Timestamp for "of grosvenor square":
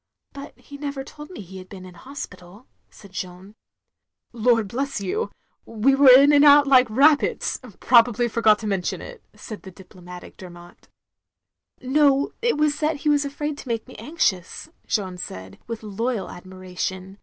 6.89-7.59